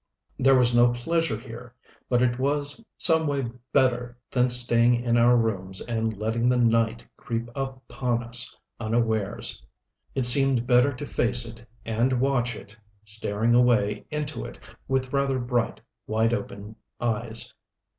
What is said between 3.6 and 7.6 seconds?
better than staying in our rooms and letting the night creep